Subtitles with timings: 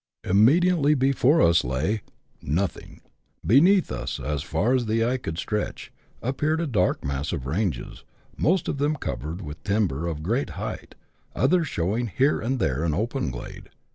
[0.23, 2.01] Immediately before us lay—
[2.41, 3.01] nothing:
[3.45, 5.91] beneath us, as far as the eye could stretch,
[6.23, 8.03] appeared a dark mass of ranges,
[8.35, 10.95] most of them covered with timber of great height,
[11.35, 13.69] others showing here and there an open glade.